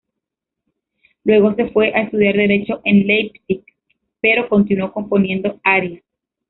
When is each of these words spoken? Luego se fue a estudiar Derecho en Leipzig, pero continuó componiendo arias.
Luego 1.25 1.53
se 1.53 1.69
fue 1.69 1.93
a 1.93 2.01
estudiar 2.01 2.33
Derecho 2.35 2.81
en 2.85 3.05
Leipzig, 3.05 3.63
pero 4.19 4.49
continuó 4.49 4.91
componiendo 4.91 5.59
arias. 5.63 6.01